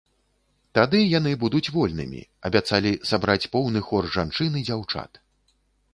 Тады 0.77 1.01
яны 1.19 1.33
будуць 1.43 1.71
вольнымі, 1.75 2.21
абяцалі 2.51 2.95
сабраць 3.13 3.47
поўны 3.57 3.79
хор 3.91 4.11
жанчын 4.19 4.51
і 4.63 4.67
дзяўчат. 4.71 5.25